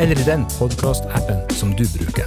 [0.00, 2.24] eller i den podkastappen som du bruker.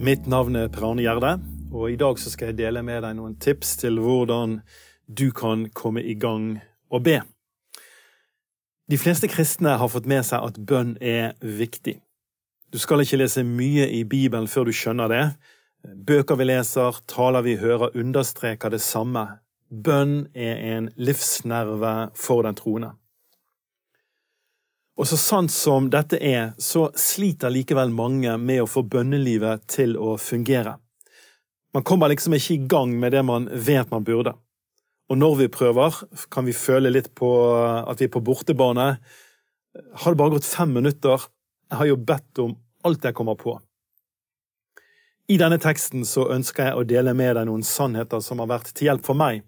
[0.00, 1.32] Mitt navn er Per Arne Gjerde,
[1.74, 4.60] og i dag skal jeg dele med deg noen tips til hvordan
[5.10, 6.60] du kan komme i gang
[6.94, 7.16] og be.
[8.86, 11.96] De fleste kristne har fått med seg at bønn er viktig.
[12.70, 15.24] Du skal ikke lese mye i Bibelen før du skjønner det.
[15.82, 19.26] Bøker vi leser, taler vi hører, understreker det samme.
[19.74, 22.94] Bønn er en livsnerve for den troende.
[24.98, 29.94] Og så sant som dette er, så sliter likevel mange med å få bønnelivet til
[29.94, 30.74] å fungere.
[31.74, 34.32] Man kommer liksom ikke i gang med det man vet man burde.
[35.08, 35.94] Og når vi prøver,
[36.34, 37.30] kan vi føle litt på
[37.78, 38.88] at vi er på bortebane.
[40.02, 41.28] Har det bare gått fem minutter?
[41.70, 42.56] Jeg har jo bedt om
[42.88, 43.54] alt jeg kommer på.
[45.30, 48.72] I denne teksten så ønsker jeg å dele med deg noen sannheter som har vært
[48.72, 49.44] til hjelp for meg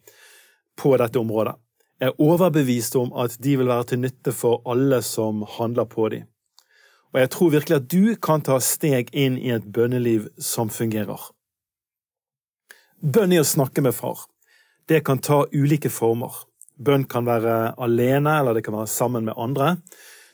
[0.78, 1.56] på dette området
[2.01, 6.29] er overbevist om at de vil være til nytte for alle som handler på dem.
[7.12, 11.21] Og jeg tror virkelig at du kan ta steg inn i et bønneliv som fungerer.
[13.01, 14.28] Bønn er å snakke med far.
[14.89, 16.33] Det kan ta ulike former.
[16.81, 19.77] Bønn kan være alene, eller det kan være sammen med andre.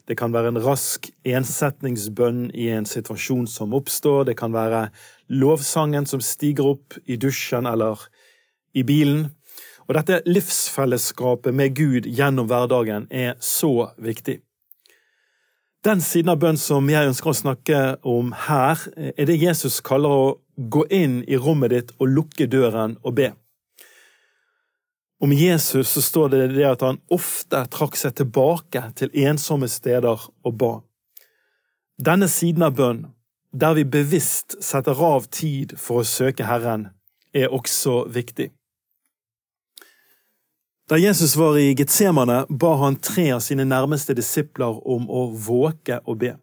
[0.07, 4.29] Det kan være en rask ensetningsbønn i en situasjon som oppstår.
[4.29, 4.89] Det kan være
[5.33, 8.05] lovsangen som stiger opp i dusjen eller
[8.77, 9.31] i bilen.
[9.87, 14.41] Og dette livsfellesskapet med Gud gjennom hverdagen er så viktig.
[15.87, 20.11] Den siden av bønn som jeg ønsker å snakke om her, er det Jesus kaller
[20.11, 23.29] å gå inn i rommet ditt og lukke døren og be.
[25.23, 30.27] Om Jesus så står det det at han ofte trakk seg tilbake til ensomme steder
[30.43, 30.73] og ba.
[31.97, 33.07] Denne siden av bønn,
[33.55, 36.91] der vi bevisst setter av tid for å søke Herren,
[37.33, 38.51] er også viktig.
[40.89, 45.99] Da Jesus var i Getsemane, ba han tre av sine nærmeste disipler om å våke
[46.07, 46.37] og be.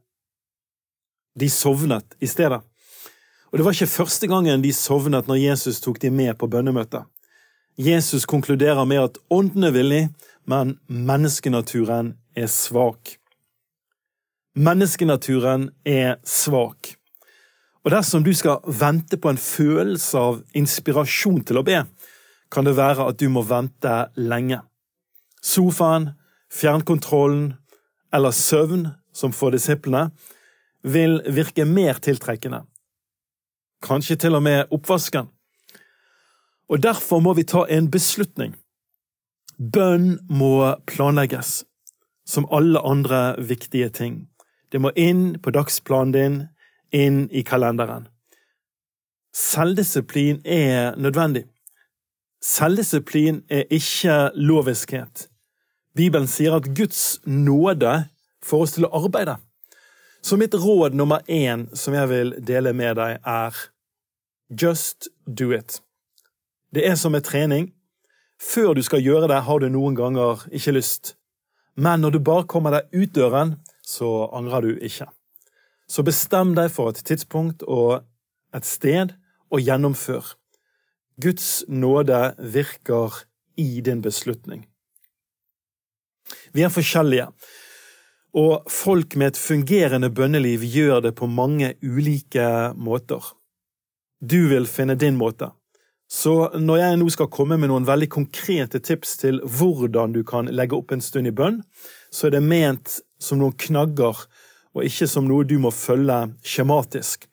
[1.39, 2.59] De sovnet i stedet.
[3.53, 7.07] Og det var ikke første gangen de sovnet når Jesus tok dem med på bønnemøtet.
[7.79, 10.03] Jesus konkluderer med at ånden er villig,
[10.43, 13.15] men menneskenaturen er svak.
[14.59, 16.97] Menneskenaturen er svak.
[17.87, 21.85] Og dersom du skal vente på en følelse av inspirasjon til å be,
[22.53, 24.61] kan det være at du må vente lenge.
[25.41, 26.11] Sofaen,
[26.53, 27.53] fjernkontrollen
[28.13, 30.11] eller søvn, som for disiplene,
[30.83, 32.63] vil virke mer tiltrekkende.
[33.83, 35.29] Kanskje til og med oppvasken.
[36.69, 38.55] Og derfor må vi ta en beslutning.
[39.57, 41.63] Bønn må planlegges,
[42.25, 44.27] som alle andre viktige ting.
[44.71, 46.37] Det må inn på dagsplanen din,
[46.93, 48.07] inn i kalenderen.
[49.33, 51.45] Selvdisiplin er nødvendig.
[52.43, 55.29] Selvdisiplin er ikke loviskhet.
[55.95, 57.93] Bibelen sier at Guds nåde
[58.43, 59.37] får oss til å arbeide.
[60.23, 63.55] Så mitt råd nummer én som jeg vil dele med deg, er
[64.51, 65.79] just do it.
[66.75, 67.71] Det er som med trening.
[68.39, 71.15] Før du skal gjøre det, har du noen ganger ikke lyst.
[71.75, 73.55] Men når du bare kommer deg ut døren,
[73.87, 75.07] så angrer du ikke.
[75.87, 78.01] Så bestem deg for et tidspunkt og
[78.55, 79.15] et sted,
[79.53, 80.33] og gjennomfør.
[81.21, 83.13] Guds nåde virker
[83.55, 84.65] i din beslutning.
[86.53, 87.27] Vi er forskjellige,
[88.33, 93.21] og folk med et fungerende bønneliv gjør det på mange ulike måter.
[94.21, 95.51] Du vil finne din måte.
[96.09, 100.49] Så når jeg nå skal komme med noen veldig konkrete tips til hvordan du kan
[100.49, 101.61] legge opp en stund i bønn,
[102.13, 104.25] så er det ment som noen knagger,
[104.73, 107.27] og ikke som noe du må følge skjematisk.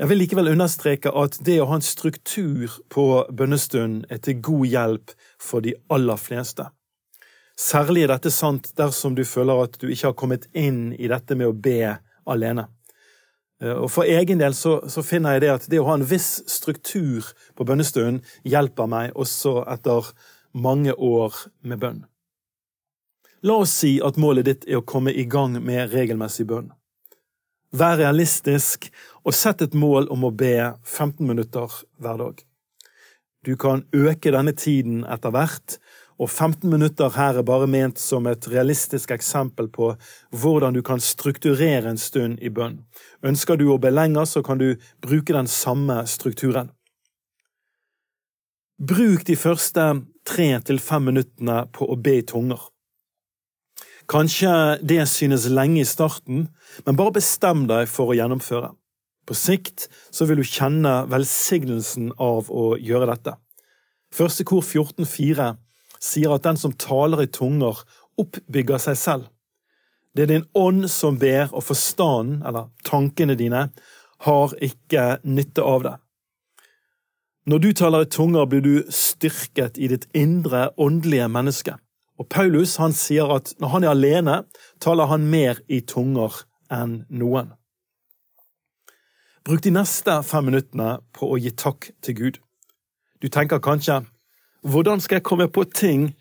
[0.00, 4.64] Jeg vil likevel understreke at det å ha en struktur på bønnestunden er til god
[4.66, 6.70] hjelp for de aller fleste.
[7.60, 11.36] Særlig er dette sant dersom du føler at du ikke har kommet inn i dette
[11.36, 11.92] med å be
[12.24, 12.66] alene.
[13.62, 16.08] Eh, og For egen del så, så finner jeg det at det å ha en
[16.08, 20.08] viss struktur på bønnestunden hjelper meg også etter
[20.52, 22.04] mange år med bønn.
[23.42, 26.70] La oss si at målet ditt er å komme i gang med regelmessig bønn.
[27.72, 28.90] Vær realistisk
[29.24, 30.54] og sett et mål om å be
[30.84, 31.72] 15 minutter
[32.02, 32.42] hver dag.
[33.42, 35.78] Du kan øke denne tiden etter hvert,
[36.20, 39.88] og 15 minutter her er bare ment som et realistisk eksempel på
[40.36, 42.82] hvordan du kan strukturere en stund i bønn.
[43.24, 46.70] Ønsker du å be lenger, så kan du bruke den samme strukturen.
[48.78, 49.88] Bruk de første
[50.28, 52.71] tre til fem minuttene på å be i tunger.
[54.10, 56.48] Kanskje det synes lenge i starten,
[56.86, 58.72] men bare bestem deg for å gjennomføre.
[59.26, 63.36] På sikt så vil du kjenne velsignelsen av å gjøre dette.
[64.12, 65.52] Første kor 14,4
[66.02, 67.78] sier at den som taler i tunger,
[68.18, 69.28] oppbygger seg selv.
[70.12, 73.68] Det er din ånd som ber, og forstanden, eller tankene dine,
[74.26, 75.94] har ikke nytte av det.
[77.48, 81.78] Når du taler i tunger, blir du styrket i ditt indre åndelige menneske.
[82.20, 84.36] Og Paulus han sier at når han er alene,
[84.80, 87.52] taler han mer i tunger enn noen.
[89.42, 92.36] Bruk de neste fem minuttene på å gi takk til Gud.
[93.22, 94.02] Du tenker kanskje
[94.62, 96.12] hvordan skal jeg komme på ting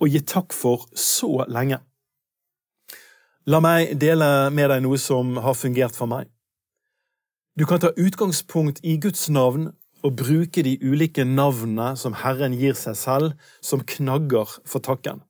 [0.00, 1.82] å gi takk for så lenge?
[3.44, 6.30] La meg dele med deg noe som har fungert for meg.
[7.58, 9.72] Du kan ta utgangspunkt i Guds navn
[10.02, 15.20] og bruke de ulike navnene som Herren gir seg selv, som knagger for takken.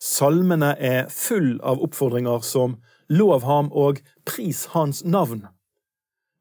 [0.00, 2.78] Salmene er full av oppfordringer som
[3.12, 5.44] lov ham og pris hans navn.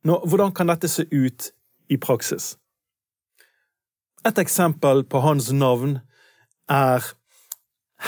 [0.08, 1.50] Nå, hvordan kan dette se ut
[1.92, 2.54] i praksis?
[4.24, 6.00] Et eksempel på hans navn
[6.72, 7.04] er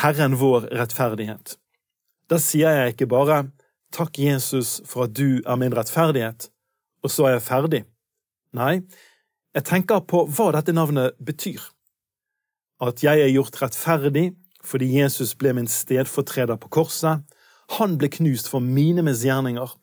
[0.01, 1.57] Herren vår rettferdighet.
[2.31, 3.43] Da sier jeg ikke bare
[3.91, 6.45] Takk, Jesus, for at du er min rettferdighet,
[7.03, 7.81] og så er jeg ferdig.
[8.55, 8.85] Nei,
[9.51, 11.59] jeg tenker på hva dette navnet betyr.
[12.79, 14.29] At jeg er gjort rettferdig
[14.63, 17.23] fordi Jesus ble min stedfortreder på korset.
[17.77, 19.73] Han ble knust for mine misgjerninger.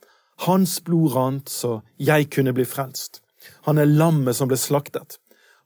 [0.47, 3.23] Hans blod rant så jeg kunne bli frelst.
[3.67, 5.19] Han er lammet som ble slaktet.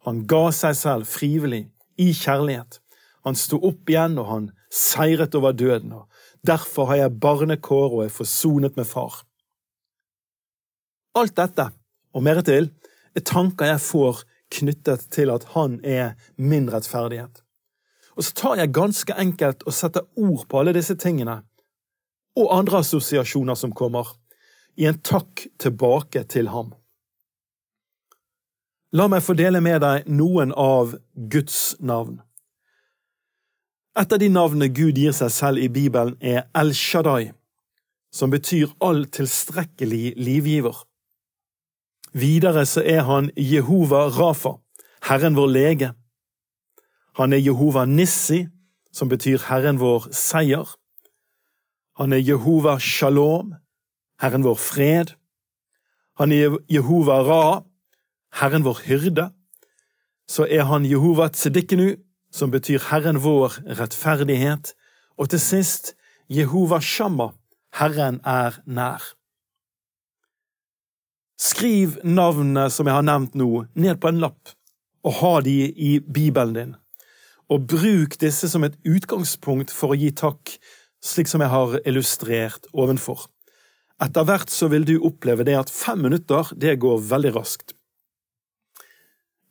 [0.06, 1.66] Han ga seg selv frivillig,
[2.00, 2.80] i kjærlighet.
[3.26, 5.92] Han sto opp igjen, og han seiret over døden.
[5.92, 6.08] og
[6.46, 9.20] Derfor har jeg barnekår og er forsonet med far.
[11.14, 11.68] Alt dette,
[12.16, 12.70] og mer til,
[13.14, 17.42] er tanker jeg får knyttet til at han er min rettferdighet.
[18.16, 21.40] Og så tar jeg ganske enkelt og setter ord på alle disse tingene,
[22.36, 24.08] og andre assosiasjoner som kommer,
[24.76, 26.72] i en takk tilbake til ham.
[28.92, 30.94] La meg få dele med deg noen av
[31.32, 32.20] Guds navn.
[33.96, 37.32] Et av de navnene Gud gir seg selv i Bibelen, er El Shaddai,
[38.12, 40.76] som betyr all tilstrekkelig livgiver.
[42.12, 44.58] Videre så er han Jehova Rafa,
[45.08, 45.92] Herren vår lege.
[47.18, 48.46] Han er Jehova Nissi,
[48.92, 50.68] som betyr Herren vår seier.
[52.00, 53.52] Han er Jehova Shalom,
[54.20, 55.12] Herren vår fred.
[56.20, 57.44] Han er Jehova Ra,
[58.40, 59.28] Herren vår hyrde,
[60.28, 61.96] så er han Jehova Tzedikkenu,
[62.32, 64.72] som betyr Herren vår rettferdighet,
[65.20, 65.92] og til sist
[66.32, 67.32] Jehova Shamma,
[67.76, 69.04] Herren er nær.
[71.36, 74.54] Skriv navnene som jeg har nevnt nå, ned på en lapp,
[75.04, 76.76] og ha de i Bibelen din.
[77.52, 80.54] Og bruk disse som et utgangspunkt for å gi takk,
[81.04, 83.26] slik som jeg har illustrert ovenfor.
[84.02, 87.74] Etter hvert så vil du oppleve det at fem minutter, det går veldig raskt.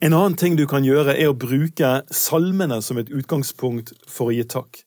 [0.02, 4.34] En annen ting du kan gjøre, er å bruke salmene som et utgangspunkt for å
[4.34, 4.82] gi takk.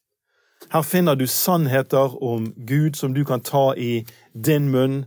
[0.75, 4.03] Her finner du sannheter om Gud som du kan ta i
[4.35, 5.05] din munn,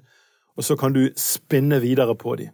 [0.55, 2.53] og så kan du spinne videre på dem.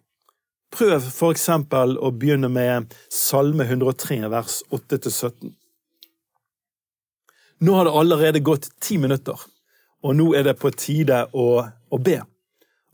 [0.73, 5.51] Prøv for eksempel å begynne med Salme 103, vers 8-17.
[7.63, 9.37] Nå har det allerede gått ti minutter,
[10.03, 12.17] og nå er det på tide å, å be.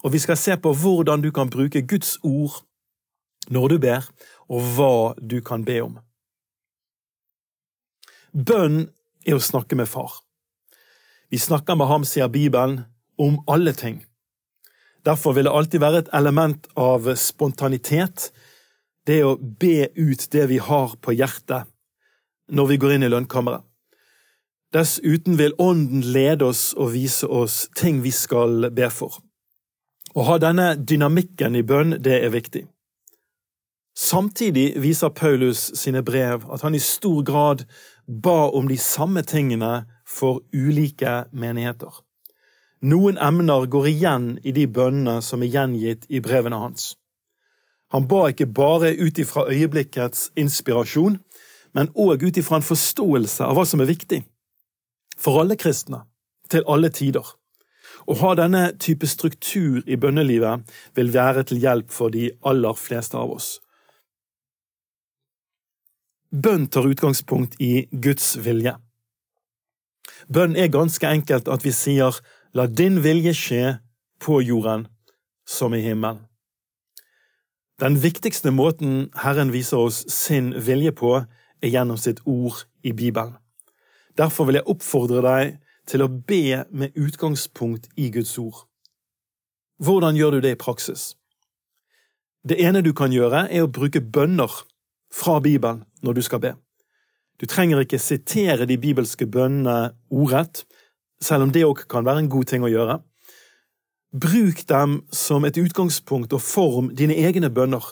[0.03, 2.59] Og vi skal se på hvordan du kan bruke Guds ord
[3.49, 4.05] når du ber,
[4.51, 5.95] og hva du kan be om.
[8.35, 8.83] Bønn
[9.25, 10.19] er å snakke med far.
[11.31, 12.83] Vi snakker med ham, sier Bibelen,
[13.17, 14.03] om alle ting.
[15.05, 18.29] Derfor vil det alltid være et element av spontanitet,
[19.07, 21.69] det å be ut det vi har på hjertet,
[22.51, 23.63] når vi går inn i lønnkammeret.
[24.73, 29.15] Dessuten vil Ånden lede oss og vise oss ting vi skal be for.
[30.13, 32.67] Å ha denne dynamikken i bønn, det er viktig.
[33.97, 37.65] Samtidig viser Paulus sine brev at han i stor grad
[38.07, 41.91] ba om de samme tingene for ulike menigheter.
[42.81, 46.93] Noen emner går igjen i de bønnene som er gjengitt i brevene hans.
[47.91, 51.17] Han ba ikke bare ut ifra øyeblikkets inspirasjon,
[51.73, 54.21] men òg ut ifra en forståelse av hva som er viktig.
[55.19, 56.05] For alle kristne,
[56.49, 57.25] til alle tider.
[58.07, 60.63] Å ha denne type struktur i bønnelivet
[60.95, 63.57] vil være til hjelp for de aller fleste av oss.
[66.31, 68.77] Bønn tar utgangspunkt i Guds vilje.
[70.29, 72.15] Bønn er ganske enkelt at vi sier
[72.53, 73.63] la din vilje skje
[74.21, 74.87] på jorden
[75.47, 76.25] som i himmelen.
[77.79, 81.13] Den viktigste måten Herren viser oss sin vilje på,
[81.61, 83.37] er gjennom sitt ord i Bibelen.
[84.17, 88.65] Derfor vil jeg oppfordre deg til å be med utgangspunkt i Guds ord.
[89.79, 91.13] Hvordan gjør du det i praksis?
[92.43, 94.51] Det ene du kan gjøre, er å bruke bønner
[95.11, 96.53] fra Bibelen når du skal be.
[97.39, 100.65] Du trenger ikke sitere de bibelske bønnene ordrett,
[101.21, 102.99] selv om det òg kan være en god ting å gjøre.
[104.09, 107.91] Bruk dem som et utgangspunkt og form dine egne bønner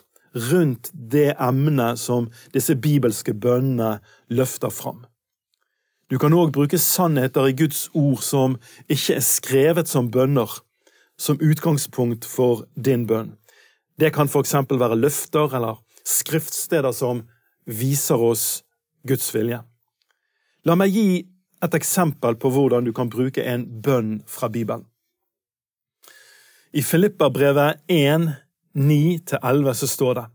[0.52, 3.98] rundt det emnet som disse bibelske bønnene
[4.30, 5.06] løfter fram.
[6.10, 8.56] Du kan òg bruke sannheter i Guds ord som
[8.88, 10.48] ikke er skrevet som bønner,
[11.20, 13.34] som utgangspunkt for din bønn.
[14.00, 17.26] Det kan for eksempel være løfter eller skriftsteder som
[17.66, 18.64] viser oss
[19.08, 19.60] Guds vilje.
[20.64, 21.10] La meg gi
[21.64, 24.86] et eksempel på hvordan du kan bruke en bønn fra Bibelen.
[26.74, 28.28] I Filippabrevet 1,
[28.78, 30.26] 9-11 så står det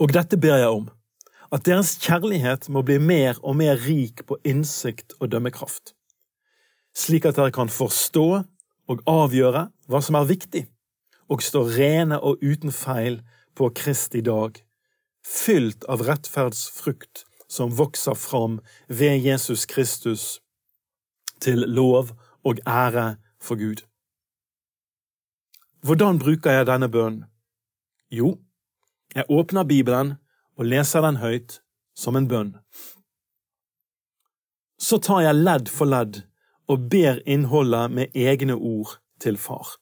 [0.00, 0.88] Og dette ber jeg om,
[1.52, 5.94] at deres kjærlighet må bli mer og mer rik på innsikt og dømmekraft,
[6.96, 8.26] slik at dere kan forstå
[8.90, 10.64] og avgjøre hva som er viktig,
[11.30, 13.20] og stå rene og uten feil
[13.56, 14.58] på Kristi dag,
[15.26, 20.40] fylt av rettferdsfrukt som vokser fram ved Jesus Kristus,
[21.40, 22.08] til lov
[22.44, 23.84] og ære for Gud.
[25.82, 27.24] Hvordan bruker jeg denne bønnen?
[28.10, 28.38] Jo,
[29.14, 30.14] jeg åpner Bibelen
[30.56, 31.60] og leser den høyt
[31.96, 32.54] som en bønn.
[34.78, 36.22] Så tar jeg ledd for ledd
[36.68, 39.76] og ber innholdet med egne ord til far.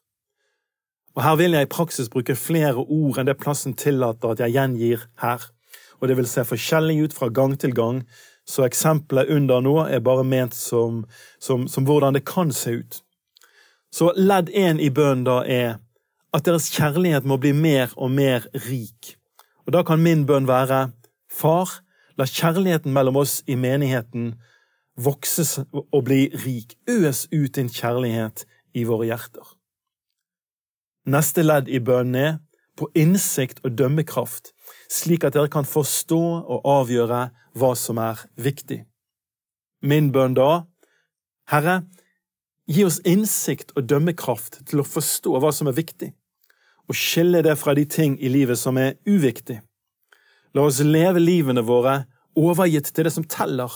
[1.15, 4.55] Og Her vil jeg i praksis bruke flere ord enn det plassen tillater at jeg
[4.57, 5.43] gjengir her,
[6.01, 8.03] og det vil se forskjellig ut fra gang til gang,
[8.47, 11.05] så eksempelet under nå er bare ment som,
[11.41, 13.01] som, som hvordan det kan se ut.
[13.95, 15.77] Så ledd én i bønnen da er
[16.35, 19.15] at deres kjærlighet må bli mer og mer rik.
[19.65, 20.91] Og da kan min bønn være
[21.31, 21.71] Far,
[22.19, 24.35] la kjærligheten mellom oss i menigheten
[24.97, 26.77] vokse og bli rik.
[26.91, 29.47] Øs ut din kjærlighet i våre hjerter.
[31.11, 32.37] Neste ledd i bønnen er
[32.79, 34.53] på innsikt og dømmekraft,
[34.91, 38.83] slik at dere kan forstå og avgjøre hva som er viktig.
[39.85, 40.65] Min bønn da,
[41.53, 41.83] Herre,
[42.71, 46.11] gi oss innsikt og dømmekraft til å forstå hva som er viktig,
[46.89, 49.61] og skille det fra de ting i livet som er uviktig.
[50.55, 52.05] La oss leve livene våre
[52.39, 53.73] overgitt til det som teller,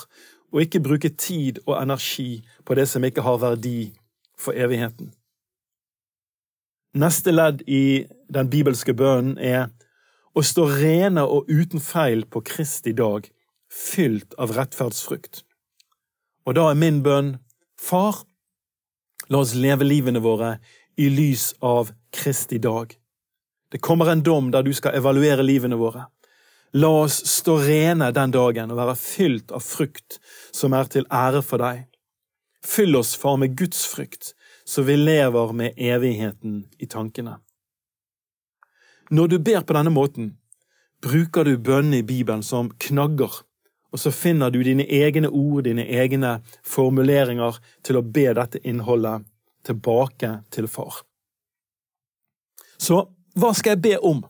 [0.49, 3.93] og ikke bruke tid og energi på det som ikke har verdi
[4.38, 5.12] for evigheten.
[6.97, 9.69] Neste ledd i den bibelske bønnen er
[10.38, 13.25] å stå rene og uten feil på Kristi dag,
[13.73, 15.42] fylt av rettferdsfrukt.
[16.47, 17.37] Og da er min bønn,
[17.78, 18.25] Far,
[19.30, 20.57] la oss leve livene våre
[20.99, 22.95] i lys av Kristi dag.
[23.71, 26.09] Det kommer en dom der du skal evaluere livene våre.
[26.75, 30.18] La oss stå rene den dagen og være fylt av frukt
[30.50, 31.87] som er til ære for deg.
[32.66, 34.35] Fyll oss, far, med Guds frykt,
[34.66, 37.38] så vi lever med evigheten i tankene.
[39.11, 40.33] Når du ber på denne måten,
[41.03, 43.43] bruker du bønnene i Bibelen som knagger,
[43.88, 49.25] og så finner du dine egne ord, dine egne formuleringer til å be dette innholdet
[49.65, 51.03] tilbake til far.
[52.79, 53.07] Så
[53.38, 54.21] hva skal jeg be om?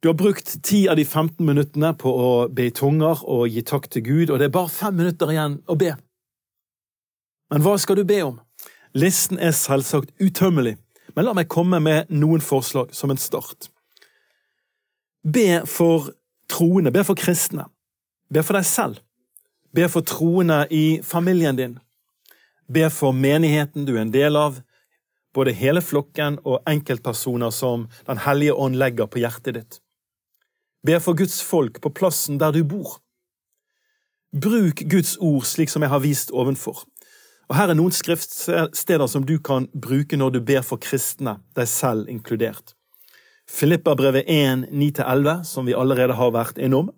[0.00, 3.64] Du har brukt ti av de 15 minuttene på å be i tunger og gi
[3.66, 5.92] takk til Gud, og det er bare fem minutter igjen å be.
[7.50, 8.38] Men hva skal du be om?
[8.96, 10.76] Listen er selvsagt utømmelig,
[11.18, 13.66] men la meg komme med noen forslag som en start.
[15.26, 16.12] Be for
[16.46, 17.64] troende, be for kristne.
[18.30, 19.00] Be for deg selv.
[19.74, 21.74] Be for troende i familien din.
[22.70, 24.60] Be for menigheten du er en del av,
[25.34, 29.80] både hele flokken og enkeltpersoner som Den hellige ånd legger på hjertet ditt.
[30.86, 33.00] Be for Guds folk på plassen der du bor.
[34.30, 36.86] Bruk Guds ord slik som jeg har vist ovenfor.
[37.48, 41.68] Og Her er noen skriftsteder som du kan bruke når du ber for kristne, deg
[41.70, 42.74] selv inkludert.
[43.48, 46.90] Filipperbrevet 1, 9-11, som vi allerede har vært innom.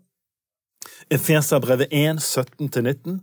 [1.11, 3.21] Efeserbrevet 1, 17-19.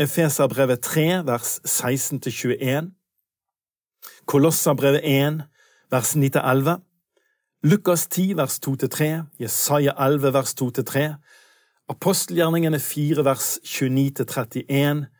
[0.00, 2.88] Efeserbrevet 3, vers 16-21.
[4.24, 5.42] Kolosserbrevet 1,
[5.92, 6.80] vers 9-11.
[7.62, 9.26] Lukas 10, vers 2-3.
[9.38, 11.10] Jesaja 11, vers 2-3.
[11.92, 15.10] Apostelgjerningene 4, vers 29-31.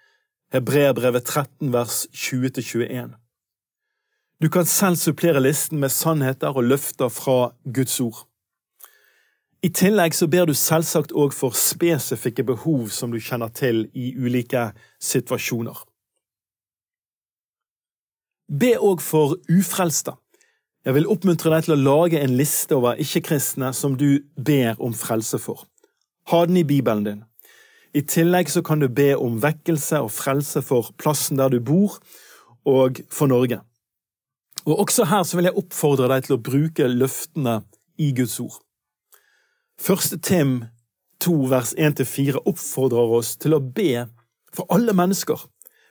[0.52, 3.14] Hebreerbrevet 13, vers 20-21.
[4.42, 8.26] Du kan selv supplere listen med sannheter og løfter fra Guds ord.
[9.62, 14.12] I tillegg så ber du selvsagt òg for spesifikke behov som du kjenner til i
[14.18, 14.66] ulike
[15.00, 15.80] situasjoner.
[18.52, 20.18] Be òg for ufrelste.
[20.85, 24.92] Jeg vil oppmuntre deg til å lage en liste over ikke-kristne som du ber om
[24.92, 25.64] frelse for.
[26.28, 27.23] Ha den i Bibelen din.
[27.92, 31.99] I tillegg så kan du be om vekkelse og frelse for plassen der du bor,
[32.64, 33.61] og for Norge.
[34.64, 37.62] Og Også her så vil jeg oppfordre deg til å bruke løftene
[37.99, 38.61] i Guds ord.
[39.82, 40.61] Første Tim
[41.22, 44.06] 2 vers 1-4 oppfordrer oss til å be
[44.54, 45.40] for alle mennesker,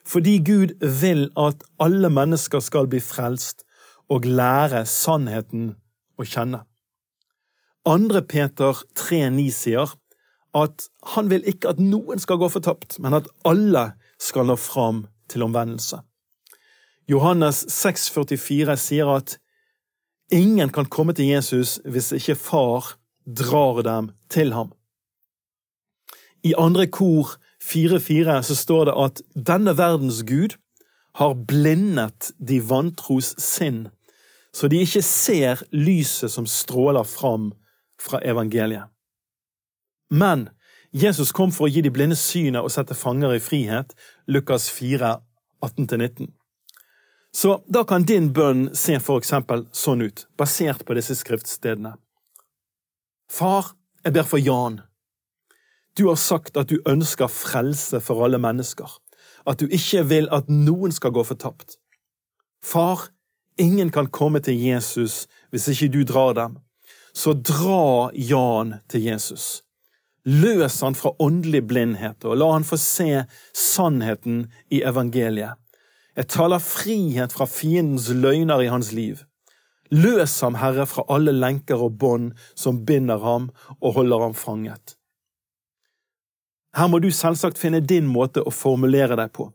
[0.08, 3.66] fordi Gud vil at alle mennesker skal bli frelst
[4.12, 5.74] og lære sannheten
[6.20, 6.64] å kjenne.
[7.88, 9.94] Andre Peter 3,9 sier
[10.58, 15.06] at han vil ikke at noen skal gå fortapt, men at alle skal nå fram
[15.32, 16.02] til omvendelse.
[17.10, 19.38] Johannes 6,44 sier at
[20.32, 24.72] ingen kan komme til Jesus hvis ikke far drar dem til ham.
[26.44, 30.58] I andre kor 4,4 så står det at denne verdens Gud
[31.20, 33.90] har blindet de vantros sinn,
[34.56, 37.52] så de ikke ser lyset som stråler fram
[38.02, 38.88] fra evangeliet.
[40.12, 40.50] Men
[40.92, 43.94] Jesus kom for å gi de blinde synet og sette fanger i frihet,
[44.28, 45.16] Lukas 4,
[45.64, 46.28] 18-19.
[47.32, 51.94] Så da kan din bønn se for eksempel sånn ut, basert på disse skriftstedene.
[53.32, 53.72] Far,
[54.04, 54.82] jeg ber for Jan.
[55.96, 58.92] Du har sagt at du ønsker frelse for alle mennesker,
[59.48, 61.80] at du ikke vil at noen skal gå fortapt.
[62.60, 63.08] Far,
[63.56, 65.24] ingen kan komme til Jesus
[65.56, 66.60] hvis ikke du drar dem.
[67.16, 69.62] Så dra Jan til Jesus.
[70.26, 73.24] Løs han fra åndelig blindhet, og la han få se
[73.58, 75.58] sannheten i evangeliet.
[76.16, 79.24] Jeg taler frihet fra fiendens løgner i hans liv.
[79.92, 83.50] Løs ham, Herre, fra alle lenker og bånd som binder ham
[83.80, 84.96] og holder ham fanget.
[86.78, 89.50] Her må du selvsagt finne din måte å formulere deg på,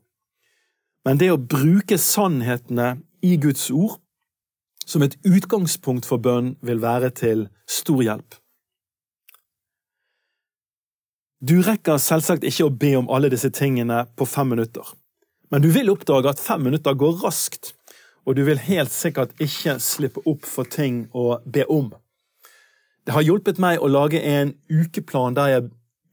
[1.07, 4.01] men det å bruke sannhetene i Guds ord
[4.87, 8.37] som et utgangspunkt for bønn vil være til stor hjelp.
[11.47, 14.87] Du rekker selvsagt ikke å be om alle disse tingene på fem minutter.
[15.53, 17.75] Men du vil oppdage at fem minutter går raskt,
[18.27, 21.93] og du vil helt sikkert ikke slippe opp for ting å be om.
[23.07, 25.69] Det har hjulpet meg å lage en ukeplan der jeg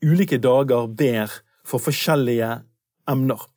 [0.06, 1.34] ulike dager ber
[1.65, 2.52] for forskjellige
[3.10, 3.48] emner.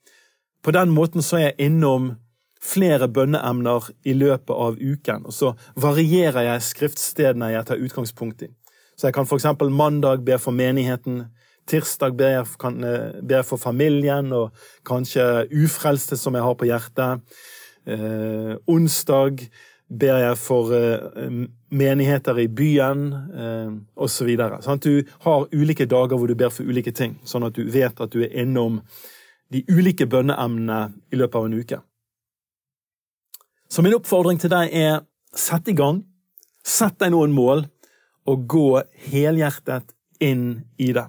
[0.65, 2.15] På den måten så er jeg innom
[2.63, 8.55] flere bønneemner i løpet av uken, og så varierer jeg skriftstedene jeg tar utgangspunkt i.
[8.97, 11.27] Så jeg kan eksempel mandag be for menigheten,
[11.67, 14.53] Tirsdag ber jeg, kan, eh, ber jeg for familien og
[14.87, 17.39] kanskje ufrelste som jeg har på hjertet.
[17.87, 19.49] Eh, onsdag
[19.89, 24.33] ber jeg for eh, menigheter i byen, eh, osv.
[24.65, 28.01] Sånn du har ulike dager hvor du ber for ulike ting, sånn at du vet
[28.01, 28.81] at du er innom
[29.55, 30.81] de ulike bønneemnene
[31.15, 31.81] i løpet av en uke.
[33.71, 35.01] Så min oppfordring til deg er
[35.35, 36.03] sett i gang,
[36.67, 37.67] sett deg noen mål,
[38.27, 38.71] og gå
[39.11, 41.07] helhjertet inn i det.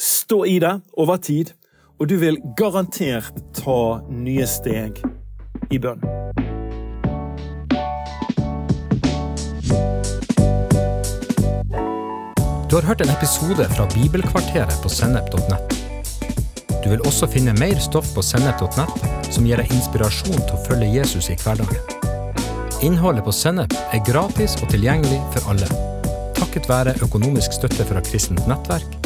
[0.00, 1.52] Stå i det over tid,
[1.96, 4.98] og du vil garantert ta nye steg
[5.72, 6.02] i bønn.
[12.66, 15.76] Du har hørt en episode fra Bibelkvarteret på sennep.nett.
[16.84, 20.92] Du vil også finne mer stoff på sennep.nett som gir deg inspirasjon til å følge
[20.92, 21.80] Jesus i hverdagen.
[22.84, 25.70] Innholdet på Sennep er gratis og tilgjengelig for alle,
[26.36, 29.05] takket være økonomisk støtte fra kristent nettverk